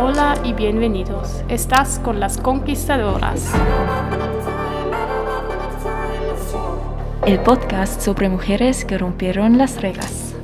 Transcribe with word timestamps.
Hola 0.00 0.36
y 0.44 0.52
bienvenidos. 0.52 1.42
Estás 1.48 1.98
con 1.98 2.20
las 2.20 2.38
conquistadoras. 2.38 3.52
El 7.26 7.40
podcast 7.40 8.00
sobre 8.00 8.28
mujeres 8.28 8.84
que 8.84 8.98
rompieron 8.98 9.58
las 9.58 9.82
reglas. 9.82 10.36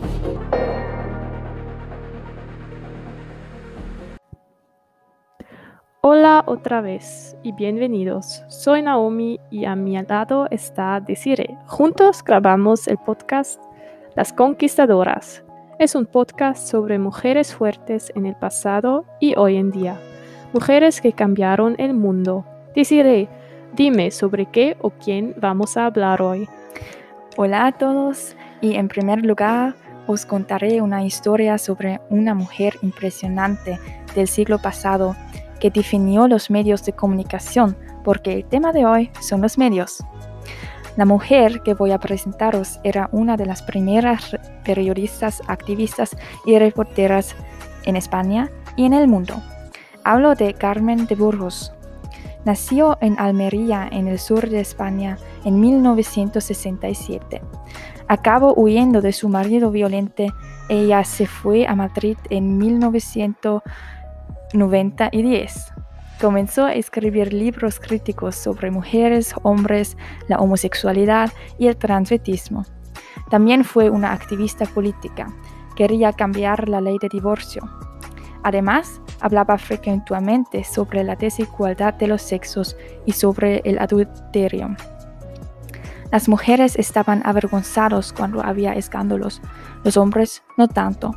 Hola 6.00 6.42
otra 6.46 6.80
vez 6.80 7.36
y 7.42 7.52
bienvenidos. 7.52 8.42
Soy 8.48 8.82
Naomi 8.82 9.38
y 9.50 9.64
a 9.64 9.76
mi 9.76 10.00
lado 10.02 10.48
está 10.50 11.00
Desire. 11.00 11.56
Juntos 11.66 12.24
grabamos 12.24 12.88
el 12.88 12.98
podcast 12.98 13.60
Las 14.16 14.32
Conquistadoras. 14.32 15.44
Es 15.78 15.94
un 15.94 16.06
podcast 16.06 16.66
sobre 16.66 16.98
mujeres 16.98 17.54
fuertes 17.54 18.10
en 18.14 18.24
el 18.24 18.34
pasado 18.34 19.04
y 19.20 19.36
hoy 19.36 19.56
en 19.56 19.70
día. 19.70 20.00
Mujeres 20.54 21.02
que 21.02 21.12
cambiaron 21.12 21.74
el 21.76 21.92
mundo. 21.92 22.46
Desire, 22.74 23.28
dime 23.74 24.10
sobre 24.10 24.46
qué 24.46 24.78
o 24.80 24.88
quién 24.88 25.34
vamos 25.36 25.76
a 25.76 25.84
hablar 25.84 26.22
hoy. 26.22 26.48
Hola 27.36 27.66
a 27.66 27.72
todos 27.72 28.34
y 28.62 28.76
en 28.76 28.88
primer 28.88 29.22
lugar 29.22 29.74
os 30.06 30.24
contaré 30.24 30.80
una 30.80 31.04
historia 31.04 31.58
sobre 31.58 32.00
una 32.08 32.32
mujer 32.32 32.78
impresionante 32.80 33.78
del 34.14 34.28
siglo 34.28 34.58
pasado 34.58 35.14
que 35.60 35.70
definió 35.70 36.26
los 36.26 36.48
medios 36.48 36.86
de 36.86 36.94
comunicación, 36.94 37.76
porque 38.02 38.32
el 38.32 38.46
tema 38.46 38.72
de 38.72 38.86
hoy 38.86 39.10
son 39.20 39.42
los 39.42 39.58
medios. 39.58 40.02
La 40.96 41.04
mujer 41.04 41.62
que 41.62 41.74
voy 41.74 41.92
a 41.92 41.98
presentaros 41.98 42.80
era 42.82 43.08
una 43.12 43.36
de 43.36 43.46
las 43.46 43.62
primeras 43.62 44.36
periodistas, 44.64 45.42
activistas 45.46 46.16
y 46.44 46.58
reporteras 46.58 47.36
en 47.84 47.96
España 47.96 48.50
y 48.76 48.86
en 48.86 48.94
el 48.94 49.06
mundo. 49.06 49.42
Hablo 50.04 50.34
de 50.34 50.54
Carmen 50.54 51.06
de 51.06 51.14
Burgos. 51.14 51.72
Nació 52.44 52.96
en 53.00 53.18
Almería, 53.18 53.88
en 53.90 54.08
el 54.08 54.18
sur 54.18 54.48
de 54.48 54.60
España, 54.60 55.18
en 55.44 55.60
1967. 55.60 57.42
Acabó 58.08 58.54
huyendo 58.56 59.00
de 59.00 59.12
su 59.12 59.28
marido 59.28 59.70
violento. 59.70 60.24
Ella 60.68 61.04
se 61.04 61.26
fue 61.26 61.66
a 61.66 61.74
Madrid 61.74 62.16
en 62.30 62.56
1967 62.56 63.96
90 64.52 65.08
y 65.12 65.22
10. 65.22 65.72
Comenzó 66.20 66.64
a 66.64 66.72
escribir 66.72 67.32
libros 67.32 67.78
críticos 67.78 68.36
sobre 68.36 68.70
mujeres, 68.70 69.34
hombres, 69.42 69.96
la 70.28 70.38
homosexualidad 70.38 71.30
y 71.58 71.66
el 71.66 71.76
transvestismo. 71.76 72.64
También 73.30 73.64
fue 73.64 73.90
una 73.90 74.12
activista 74.12 74.64
política. 74.64 75.26
Quería 75.74 76.12
cambiar 76.12 76.68
la 76.70 76.80
ley 76.80 76.96
de 76.98 77.10
divorcio. 77.10 77.62
Además, 78.42 79.00
hablaba 79.20 79.58
frecuentemente 79.58 80.64
sobre 80.64 81.04
la 81.04 81.16
desigualdad 81.16 81.94
de 81.94 82.06
los 82.06 82.22
sexos 82.22 82.76
y 83.04 83.12
sobre 83.12 83.60
el 83.64 83.78
adulterio. 83.78 84.74
Las 86.12 86.28
mujeres 86.28 86.76
estaban 86.76 87.20
avergonzados 87.26 88.12
cuando 88.12 88.42
había 88.42 88.72
escándalos, 88.72 89.42
los 89.84 89.96
hombres 89.96 90.42
no 90.56 90.68
tanto. 90.68 91.14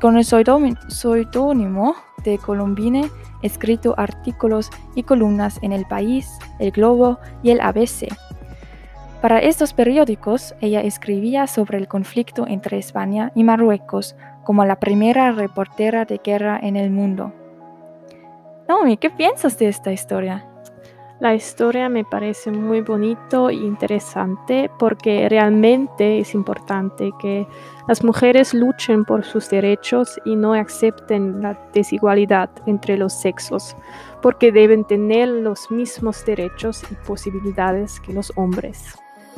Con 0.00 0.16
el 0.16 0.24
seudónimo 0.24 1.94
Colombine, 2.38 3.08
escrito 3.42 3.94
artículos 3.96 4.70
y 4.94 5.04
columnas 5.04 5.58
en 5.62 5.72
El 5.72 5.86
País, 5.86 6.38
El 6.58 6.72
Globo 6.72 7.18
y 7.42 7.50
el 7.50 7.60
ABC. 7.60 8.08
Para 9.22 9.38
estos 9.38 9.72
periódicos, 9.72 10.54
ella 10.60 10.80
escribía 10.82 11.46
sobre 11.46 11.78
el 11.78 11.88
conflicto 11.88 12.46
entre 12.46 12.78
España 12.78 13.32
y 13.34 13.44
Marruecos 13.44 14.16
como 14.44 14.64
la 14.64 14.78
primera 14.78 15.32
reportera 15.32 16.04
de 16.04 16.20
guerra 16.22 16.58
en 16.62 16.76
el 16.76 16.90
mundo. 16.90 17.32
Naomi, 18.68 18.96
¿qué 18.96 19.10
piensas 19.10 19.58
de 19.58 19.68
esta 19.68 19.92
historia? 19.92 20.44
La 21.18 21.34
historia 21.34 21.88
me 21.88 22.04
parece 22.04 22.50
muy 22.50 22.82
bonito 22.82 23.48
e 23.48 23.54
interesante 23.54 24.70
porque 24.78 25.26
realmente 25.30 26.18
es 26.18 26.34
importante 26.34 27.10
que 27.18 27.46
las 27.88 28.04
mujeres 28.04 28.52
luchen 28.52 29.06
por 29.06 29.24
sus 29.24 29.48
derechos 29.48 30.20
y 30.26 30.36
no 30.36 30.52
acepten 30.52 31.40
la 31.40 31.58
desigualdad 31.72 32.50
entre 32.66 32.98
los 32.98 33.14
sexos, 33.14 33.74
porque 34.20 34.52
deben 34.52 34.84
tener 34.84 35.28
los 35.28 35.70
mismos 35.70 36.22
derechos 36.26 36.82
y 36.90 36.94
posibilidades 37.06 37.98
que 38.00 38.12
los 38.12 38.30
hombres. 38.36 38.94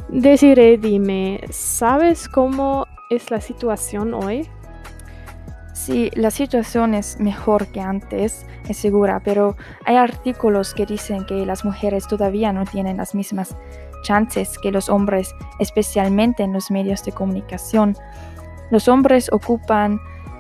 Desiree, 0.09 0.79
dime, 0.79 1.41
¿sabes 1.51 2.29
cómo 2.29 2.87
es 3.09 3.31
la 3.31 3.41
situación 3.41 4.15
hoy? 4.15 4.49
Sí, 5.89 6.11
la 6.15 6.31
situación 6.31 6.93
es 6.93 7.19
mejor 7.19 7.69
que 7.69 7.81
antes, 7.81 8.45
es 8.69 8.77
segura, 8.77 9.23
pero 9.25 9.57
hay 9.87 9.97
artículos 9.97 10.75
que 10.75 10.85
dicen 10.85 11.25
que 11.25 11.47
las 11.47 11.65
mujeres 11.65 12.07
todavía 12.07 12.53
no 12.53 12.67
tienen 12.67 12.99
las 12.99 13.15
mismas 13.15 13.57
chances 14.03 14.59
que 14.59 14.71
los 14.71 14.91
hombres, 14.91 15.35
especialmente 15.59 16.43
en 16.43 16.53
los 16.53 16.71
medios 16.71 17.03
de 17.07 17.13
comunicación. 17.13 17.97
Los 18.71 18.87
hombres 18.87 19.33
ocupan 19.33 19.99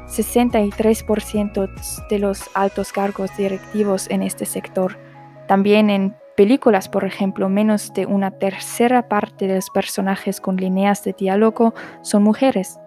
63% 0.08 1.70
de 2.10 2.19
los 2.19 2.50
altos 2.53 2.92
cargos 2.92 3.34
directivos 3.38 4.06
en 4.10 4.22
este 4.22 4.44
sector. 4.44 4.98
También 5.47 5.88
en 5.88 6.14
películas, 6.37 6.91
por 6.91 7.06
ejemplo, 7.06 7.48
menos 7.48 7.94
de 7.94 8.04
una 8.04 8.32
tercera 8.32 9.08
parte 9.08 9.47
de 9.47 9.54
los 9.54 9.70
personajes 9.70 10.42
con 10.42 10.58
líneas 10.58 11.04
de 11.04 11.14
diálogo 11.14 11.72
son 12.03 12.22
mujeres. 12.22 12.78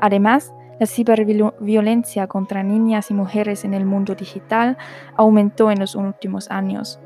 Además, 0.00 0.52
la 0.78 0.86
ciberviolencia 0.86 2.26
contra 2.26 2.62
niñas 2.62 3.10
y 3.10 3.14
mujeres 3.14 3.64
en 3.64 3.74
el 3.74 3.84
mundo 3.84 4.14
digital 4.14 4.76
aumentó 5.16 5.70
en 5.70 5.80
los 5.80 5.94
últimos 5.94 6.50
años. 6.50 6.98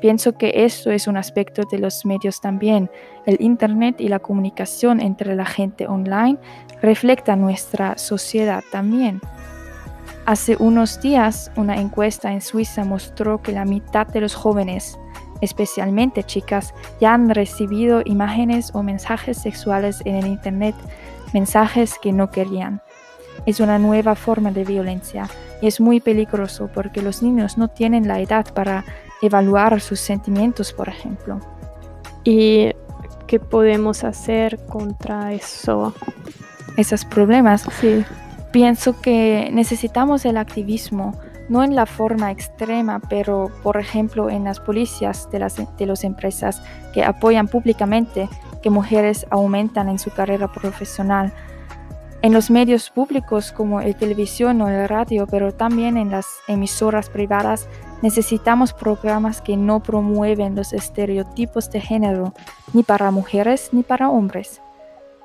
Pienso 0.00 0.32
que 0.36 0.64
esto 0.64 0.90
es 0.90 1.06
un 1.06 1.16
aspecto 1.16 1.62
de 1.70 1.78
los 1.78 2.04
medios 2.04 2.40
también. 2.40 2.90
El 3.24 3.36
Internet 3.40 4.00
y 4.00 4.08
la 4.08 4.18
comunicación 4.18 5.00
entre 5.00 5.36
la 5.36 5.44
gente 5.44 5.86
online 5.86 6.38
refleja 6.80 7.36
nuestra 7.36 7.96
sociedad 7.96 8.64
también. 8.72 9.20
Hace 10.26 10.56
unos 10.58 11.00
días, 11.00 11.52
una 11.56 11.76
encuesta 11.76 12.32
en 12.32 12.40
Suiza 12.40 12.84
mostró 12.84 13.42
que 13.42 13.52
la 13.52 13.64
mitad 13.64 14.06
de 14.08 14.20
los 14.20 14.34
jóvenes, 14.34 14.98
especialmente 15.40 16.24
chicas, 16.24 16.74
ya 17.00 17.14
han 17.14 17.30
recibido 17.30 18.02
imágenes 18.04 18.72
o 18.74 18.82
mensajes 18.82 19.38
sexuales 19.38 20.02
en 20.04 20.16
el 20.16 20.26
Internet, 20.26 20.74
mensajes 21.32 21.96
que 22.00 22.12
no 22.12 22.30
querían 22.30 22.82
es 23.46 23.60
una 23.60 23.78
nueva 23.78 24.14
forma 24.14 24.50
de 24.50 24.64
violencia 24.64 25.28
y 25.60 25.66
es 25.66 25.80
muy 25.80 26.00
peligroso 26.00 26.68
porque 26.72 27.02
los 27.02 27.22
niños 27.22 27.58
no 27.58 27.68
tienen 27.68 28.08
la 28.08 28.20
edad 28.20 28.52
para 28.52 28.84
evaluar 29.20 29.80
sus 29.80 30.00
sentimientos, 30.00 30.72
por 30.72 30.88
ejemplo. 30.88 31.40
¿Y 32.24 32.72
qué 33.26 33.40
podemos 33.40 34.04
hacer 34.04 34.58
contra 34.66 35.32
eso? 35.32 35.94
Esos 36.76 37.04
problemas. 37.04 37.66
Sí. 37.80 38.04
Pienso 38.52 39.00
que 39.00 39.50
necesitamos 39.52 40.24
el 40.24 40.36
activismo, 40.36 41.18
no 41.48 41.64
en 41.64 41.74
la 41.74 41.86
forma 41.86 42.30
extrema, 42.30 43.00
pero 43.08 43.50
por 43.62 43.78
ejemplo 43.78 44.28
en 44.28 44.44
las 44.44 44.60
policías 44.60 45.30
de 45.30 45.38
las 45.38 45.56
de 45.56 45.86
las 45.86 46.04
empresas 46.04 46.62
que 46.92 47.02
apoyan 47.04 47.48
públicamente 47.48 48.28
que 48.62 48.70
mujeres 48.70 49.26
aumentan 49.30 49.88
en 49.88 49.98
su 49.98 50.10
carrera 50.10 50.48
profesional 50.48 51.32
en 52.22 52.32
los 52.32 52.50
medios 52.50 52.88
públicos 52.90 53.50
como 53.50 53.80
el 53.80 53.96
televisión 53.96 54.60
o 54.62 54.68
el 54.68 54.88
radio, 54.88 55.26
pero 55.28 55.52
también 55.52 55.96
en 55.96 56.10
las 56.10 56.26
emisoras 56.46 57.10
privadas, 57.10 57.68
necesitamos 58.00 58.72
programas 58.72 59.42
que 59.42 59.56
no 59.56 59.82
promueven 59.82 60.54
los 60.54 60.72
estereotipos 60.72 61.68
de 61.70 61.80
género, 61.80 62.32
ni 62.72 62.84
para 62.84 63.10
mujeres 63.10 63.70
ni 63.72 63.82
para 63.82 64.08
hombres. 64.08 64.62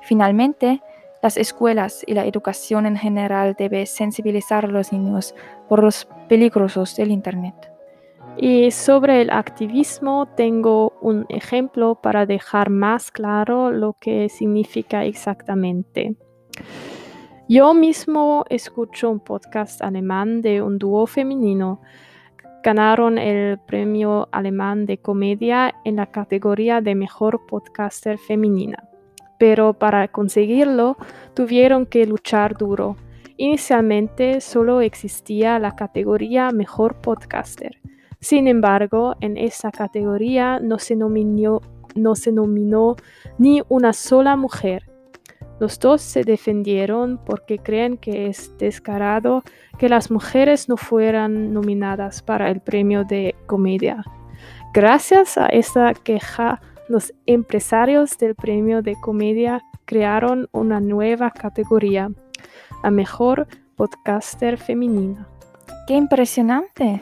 Finalmente, 0.02 0.82
las 1.22 1.36
escuelas 1.36 2.02
y 2.04 2.14
la 2.14 2.26
educación 2.26 2.84
en 2.86 2.96
general 2.96 3.54
deben 3.56 3.86
sensibilizar 3.86 4.64
a 4.64 4.68
los 4.68 4.92
niños 4.92 5.36
por 5.68 5.82
los 5.82 6.08
peligrosos 6.28 6.96
del 6.96 7.12
Internet. 7.12 7.54
Y 8.36 8.70
sobre 8.72 9.22
el 9.22 9.30
activismo 9.30 10.26
tengo 10.36 10.92
un 11.00 11.26
ejemplo 11.28 11.96
para 11.96 12.26
dejar 12.26 12.70
más 12.70 13.10
claro 13.10 13.70
lo 13.70 13.94
que 14.00 14.28
significa 14.28 15.04
exactamente. 15.04 16.16
Yo 17.50 17.72
mismo 17.72 18.44
escucho 18.50 19.08
un 19.08 19.20
podcast 19.20 19.80
alemán 19.80 20.42
de 20.42 20.60
un 20.60 20.78
dúo 20.78 21.06
femenino. 21.06 21.80
Ganaron 22.62 23.16
el 23.16 23.58
premio 23.58 24.28
alemán 24.32 24.84
de 24.84 24.98
comedia 24.98 25.74
en 25.86 25.96
la 25.96 26.06
categoría 26.06 26.82
de 26.82 26.94
mejor 26.94 27.46
podcaster 27.46 28.18
femenina. 28.18 28.84
Pero 29.38 29.72
para 29.72 30.08
conseguirlo 30.08 30.98
tuvieron 31.32 31.86
que 31.86 32.04
luchar 32.04 32.58
duro. 32.58 32.96
Inicialmente 33.38 34.42
solo 34.42 34.82
existía 34.82 35.58
la 35.58 35.74
categoría 35.74 36.50
mejor 36.50 37.00
podcaster. 37.00 37.80
Sin 38.20 38.46
embargo, 38.46 39.16
en 39.22 39.38
esa 39.38 39.70
categoría 39.70 40.58
no 40.58 40.78
se 40.78 40.96
nominó, 40.96 41.62
no 41.94 42.14
se 42.14 42.30
nominó 42.30 42.96
ni 43.38 43.62
una 43.70 43.94
sola 43.94 44.36
mujer 44.36 44.87
Los 45.60 45.80
dos 45.80 46.02
se 46.02 46.22
defendieron 46.22 47.18
porque 47.24 47.58
creen 47.58 47.96
que 47.96 48.26
es 48.26 48.56
descarado 48.58 49.42
que 49.78 49.88
las 49.88 50.10
mujeres 50.10 50.68
no 50.68 50.76
fueran 50.76 51.52
nominadas 51.52 52.22
para 52.22 52.50
el 52.50 52.60
premio 52.60 53.04
de 53.04 53.34
comedia. 53.46 54.04
Gracias 54.72 55.36
a 55.36 55.46
esta 55.46 55.94
queja, 55.94 56.60
los 56.88 57.12
empresarios 57.26 58.16
del 58.18 58.34
premio 58.34 58.82
de 58.82 58.94
comedia 59.00 59.62
crearon 59.84 60.48
una 60.52 60.80
nueva 60.80 61.30
categoría, 61.30 62.10
la 62.82 62.90
mejor 62.90 63.48
podcaster 63.76 64.58
femenina. 64.58 65.26
¡Qué 65.86 65.94
impresionante! 65.94 67.00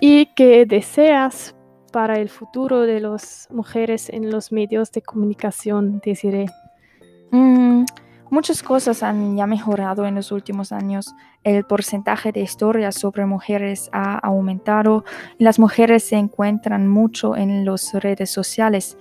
¿Y 0.00 0.26
qué 0.34 0.66
deseas 0.66 1.54
para 1.92 2.18
el 2.18 2.28
futuro 2.28 2.80
de 2.80 3.00
las 3.00 3.48
mujeres 3.50 4.08
en 4.08 4.30
los 4.30 4.50
medios 4.50 4.90
de 4.90 5.02
comunicación, 5.02 6.00
Desiree? 6.04 6.46
Mm, 7.32 7.86
muchas 8.28 8.62
cosas 8.62 9.02
han 9.02 9.36
ya 9.38 9.46
mejorado 9.46 10.06
en 10.06 10.14
los 10.14 10.32
últimos 10.32 10.70
años. 10.70 11.14
El 11.44 11.64
porcentaje 11.64 12.30
de 12.30 12.40
historias 12.40 12.94
sobre 12.94 13.24
mujeres 13.24 13.88
ha 13.92 14.18
aumentado 14.18 15.04
las 15.38 15.58
mujeres 15.58 16.04
se 16.04 16.16
encuentran 16.16 16.86
mucho 16.88 17.34
en 17.34 17.64
las 17.64 17.94
redes 17.94 18.30
sociales, 18.30 18.98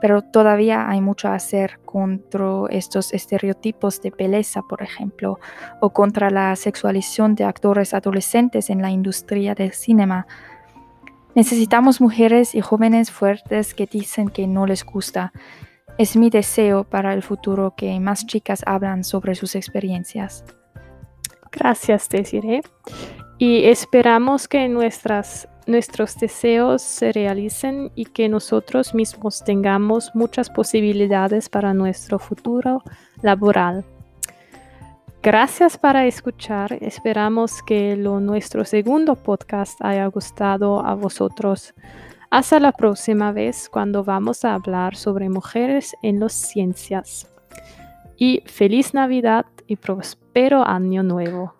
pero 0.00 0.22
todavía 0.22 0.88
hay 0.88 1.00
mucho 1.00 1.26
a 1.26 1.34
hacer 1.34 1.80
contra 1.84 2.68
estos 2.70 3.12
estereotipos 3.12 4.00
de 4.00 4.10
belleza, 4.10 4.62
por 4.62 4.80
ejemplo, 4.80 5.40
o 5.80 5.90
contra 5.90 6.30
la 6.30 6.54
sexualización 6.54 7.34
de 7.34 7.44
actores 7.44 7.94
adolescentes 7.94 8.70
en 8.70 8.80
la 8.80 8.90
industria 8.90 9.56
del 9.56 9.72
cinema. 9.72 10.28
Necesitamos 11.34 12.00
mujeres 12.00 12.54
y 12.54 12.60
jóvenes 12.60 13.10
fuertes 13.10 13.74
que 13.74 13.86
dicen 13.86 14.28
que 14.28 14.46
no 14.46 14.66
les 14.66 14.84
gusta 14.84 15.32
es 15.98 16.16
mi 16.16 16.30
deseo 16.30 16.84
para 16.84 17.14
el 17.14 17.22
futuro 17.22 17.74
que 17.76 17.98
más 18.00 18.26
chicas 18.26 18.62
hablan 18.66 19.04
sobre 19.04 19.34
sus 19.34 19.54
experiencias. 19.54 20.44
Gracias, 21.50 22.08
Desiree. 22.08 22.62
Y 23.38 23.64
esperamos 23.64 24.48
que 24.48 24.68
nuestras, 24.68 25.48
nuestros 25.66 26.16
deseos 26.16 26.80
se 26.80 27.12
realicen 27.12 27.92
y 27.94 28.06
que 28.06 28.28
nosotros 28.28 28.94
mismos 28.94 29.44
tengamos 29.44 30.10
muchas 30.14 30.48
posibilidades 30.48 31.48
para 31.48 31.74
nuestro 31.74 32.18
futuro 32.18 32.82
laboral. 33.20 33.84
Gracias 35.22 35.78
para 35.78 36.06
escuchar. 36.06 36.78
Esperamos 36.80 37.62
que 37.62 37.96
lo, 37.96 38.18
nuestro 38.18 38.64
segundo 38.64 39.14
podcast 39.14 39.78
haya 39.80 40.06
gustado 40.06 40.84
a 40.84 40.94
vosotros. 40.94 41.74
Hasta 42.32 42.58
la 42.60 42.72
próxima 42.72 43.30
vez 43.30 43.68
cuando 43.68 44.04
vamos 44.04 44.46
a 44.46 44.54
hablar 44.54 44.96
sobre 44.96 45.28
mujeres 45.28 45.94
en 46.02 46.18
las 46.18 46.32
ciencias. 46.32 47.30
Y 48.16 48.42
feliz 48.46 48.94
Navidad 48.94 49.44
y 49.66 49.76
próspero 49.76 50.66
año 50.66 51.02
nuevo. 51.02 51.54